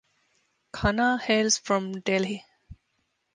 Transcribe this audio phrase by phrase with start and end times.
[0.73, 2.43] Khanna hails from Delhi.